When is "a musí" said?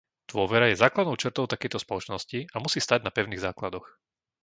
2.57-2.79